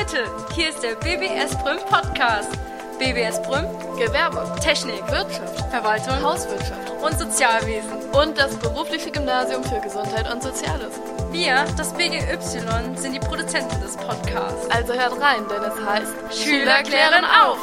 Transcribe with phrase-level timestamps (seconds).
[0.00, 0.24] Leute,
[0.54, 2.50] hier ist der BBS Brüm Podcast.
[2.98, 3.66] BBS Brüm,
[3.98, 7.92] Gewerbe, Technik, Wirtschaft, Verwaltung Hauswirtschaft und Sozialwesen.
[8.12, 10.98] und das berufliche Gymnasium für Gesundheit und Soziales.
[11.32, 14.70] Wir, das BGY, sind die Produzenten des Podcasts.
[14.70, 17.58] Also hört rein, denn es heißt Schüler klären auf!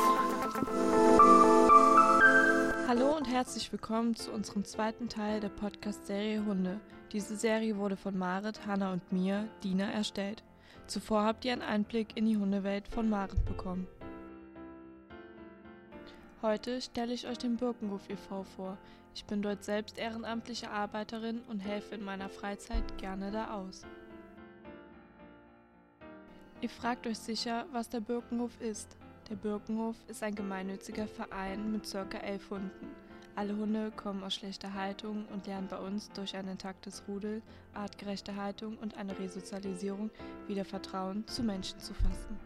[2.88, 6.80] Hallo und herzlich willkommen zu unserem zweiten Teil der Podcast-Serie Hunde.
[7.12, 10.44] Diese Serie wurde von Marit, Hanna und mir, Dina, erstellt.
[10.88, 13.88] Zuvor habt ihr einen Einblick in die Hundewelt von Marit bekommen.
[16.42, 18.44] Heute stelle ich euch den Birkenhof e.V.
[18.44, 18.78] vor.
[19.14, 23.82] Ich bin dort selbst ehrenamtliche Arbeiterin und helfe in meiner Freizeit gerne da aus.
[26.62, 28.96] Ihr fragt euch sicher, was der Birkenhof ist.
[29.30, 32.18] Der Birkenhof ist ein gemeinnütziger Verein mit ca.
[32.20, 32.72] elf Hunden.
[33.38, 37.44] Alle Hunde kommen aus schlechter Haltung und lernen bei uns durch ein intaktes Rudel,
[37.76, 40.10] artgerechte Haltung und eine Resozialisierung
[40.48, 42.40] wieder Vertrauen zu Menschen zu fassen.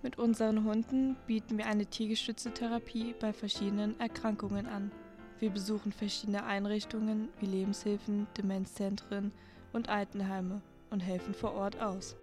[0.00, 4.90] Mit unseren Hunden bieten wir eine tiergestützte Therapie bei verschiedenen Erkrankungen an.
[5.38, 9.30] Wir besuchen verschiedene Einrichtungen wie Lebenshilfen, Demenzzentren
[9.74, 12.16] und Altenheime und helfen vor Ort aus.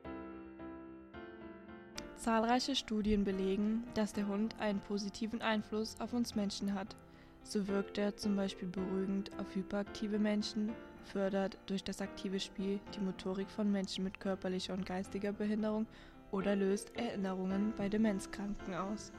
[2.18, 6.96] Zahlreiche Studien belegen, dass der Hund einen positiven Einfluss auf uns Menschen hat.
[7.44, 10.74] So wirkt er zum Beispiel beruhigend auf hyperaktive Menschen,
[11.06, 15.86] fördert durch das aktive Spiel die Motorik von Menschen mit körperlicher und geistiger Behinderung
[16.32, 19.12] oder löst Erinnerungen bei Demenzkranken aus.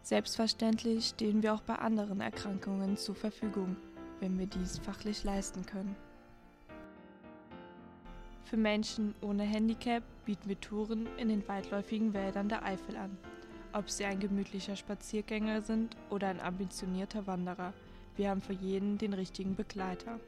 [0.00, 3.76] Selbstverständlich stehen wir auch bei anderen Erkrankungen zur Verfügung,
[4.20, 5.94] wenn wir dies fachlich leisten können.
[8.46, 13.18] Für Menschen ohne Handicap bieten wir Touren in den weitläufigen Wäldern der Eifel an.
[13.72, 17.72] Ob sie ein gemütlicher Spaziergänger sind oder ein ambitionierter Wanderer,
[18.14, 20.20] wir haben für jeden den richtigen Begleiter.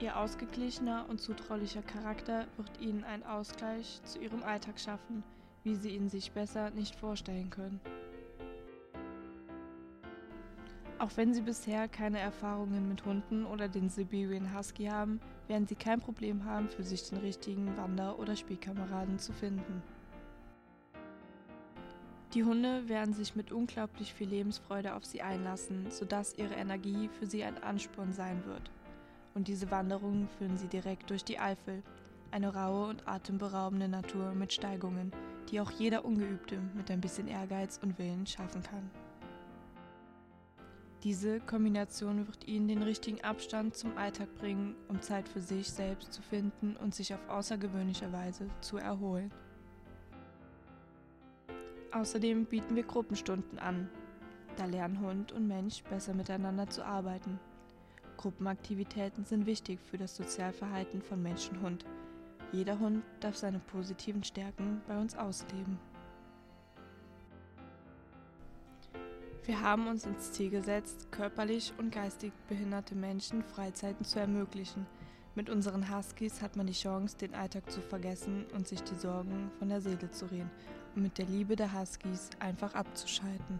[0.00, 5.22] Ihr ausgeglichener und zutraulicher Charakter wird Ihnen einen Ausgleich zu Ihrem Alltag schaffen,
[5.62, 7.80] wie Sie ihn sich besser nicht vorstellen können.
[11.02, 15.18] Auch wenn Sie bisher keine Erfahrungen mit Hunden oder den Siberian Husky haben,
[15.48, 19.82] werden Sie kein Problem haben, für sich den richtigen Wander- oder Spielkameraden zu finden.
[22.34, 27.26] Die Hunde werden sich mit unglaublich viel Lebensfreude auf Sie einlassen, sodass Ihre Energie für
[27.26, 28.70] Sie ein Ansporn sein wird.
[29.34, 31.82] Und diese Wanderungen führen Sie direkt durch die Eifel,
[32.30, 35.10] eine raue und atemberaubende Natur mit Steigungen,
[35.50, 38.88] die auch jeder Ungeübte mit ein bisschen Ehrgeiz und Willen schaffen kann.
[41.04, 46.12] Diese Kombination wird Ihnen den richtigen Abstand zum Alltag bringen, um Zeit für sich selbst
[46.12, 49.32] zu finden und sich auf außergewöhnliche Weise zu erholen.
[51.90, 53.90] Außerdem bieten wir Gruppenstunden an.
[54.56, 57.40] Da lernen Hund und Mensch besser miteinander zu arbeiten.
[58.16, 61.84] Gruppenaktivitäten sind wichtig für das Sozialverhalten von Mensch und Hund.
[62.52, 65.80] Jeder Hund darf seine positiven Stärken bei uns ausleben.
[69.44, 74.86] Wir haben uns ins Ziel gesetzt, körperlich und geistig behinderte Menschen Freizeiten zu ermöglichen.
[75.34, 79.50] Mit unseren Huskies hat man die Chance, den Alltag zu vergessen und sich die Sorgen
[79.58, 80.50] von der Seele zu reden
[80.94, 83.58] und mit der Liebe der Huskies einfach abzuschalten.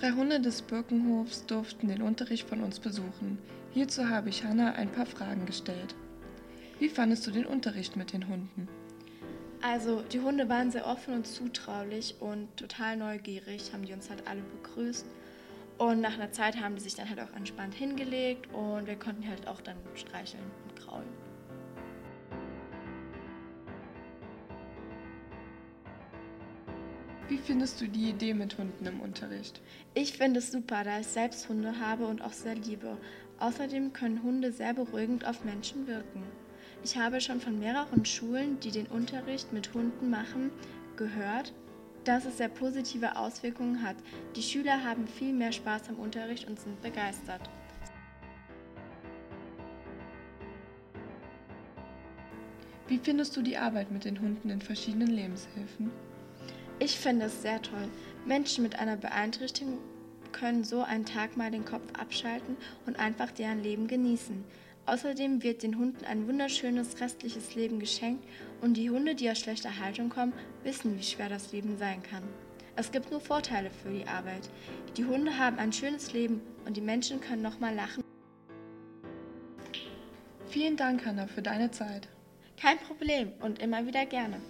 [0.00, 3.38] Drei Hunde des Birkenhofs durften den Unterricht von uns besuchen.
[3.72, 5.94] Hierzu habe ich Hanna ein paar Fragen gestellt.
[6.78, 8.68] Wie fandest du den Unterricht mit den Hunden?
[9.62, 14.28] Also die Hunde waren sehr offen und zutraulich und total neugierig, haben die uns halt
[14.28, 15.06] alle begrüßt.
[15.78, 19.26] Und nach einer Zeit haben die sich dann halt auch entspannt hingelegt und wir konnten
[19.26, 21.25] halt auch dann streicheln und kraulen.
[27.28, 29.60] Wie findest du die Idee mit Hunden im Unterricht?
[29.94, 32.96] Ich finde es super, da ich selbst Hunde habe und auch sehr liebe.
[33.40, 36.22] Außerdem können Hunde sehr beruhigend auf Menschen wirken.
[36.84, 40.52] Ich habe schon von mehreren Schulen, die den Unterricht mit Hunden machen,
[40.96, 41.52] gehört,
[42.04, 43.96] dass es sehr positive Auswirkungen hat.
[44.36, 47.50] Die Schüler haben viel mehr Spaß am Unterricht und sind begeistert.
[52.86, 55.90] Wie findest du die Arbeit mit den Hunden in verschiedenen Lebenshilfen?
[56.78, 57.88] Ich finde es sehr toll.
[58.26, 59.78] Menschen mit einer Beeinträchtigung
[60.32, 64.44] können so einen Tag mal den Kopf abschalten und einfach deren Leben genießen.
[64.84, 68.24] Außerdem wird den Hunden ein wunderschönes restliches Leben geschenkt
[68.60, 70.34] und die Hunde, die aus schlechter Haltung kommen,
[70.64, 72.22] wissen, wie schwer das Leben sein kann.
[72.76, 74.50] Es gibt nur Vorteile für die Arbeit.
[74.98, 78.04] Die Hunde haben ein schönes Leben und die Menschen können nochmal lachen.
[80.48, 82.08] Vielen Dank, Hanna, für deine Zeit.
[82.60, 84.40] Kein Problem und immer wieder gerne.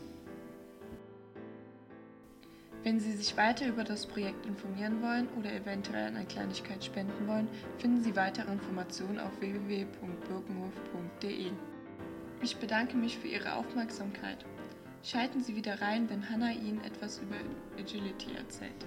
[2.86, 7.48] Wenn Sie sich weiter über das Projekt informieren wollen oder eventuell eine Kleinigkeit spenden wollen,
[7.78, 11.50] finden Sie weitere Informationen auf www.birkenhof.de.
[12.42, 14.44] Ich bedanke mich für Ihre Aufmerksamkeit.
[15.02, 17.34] Schalten Sie wieder rein, wenn Hannah Ihnen etwas über
[17.76, 18.86] Agility erzählt.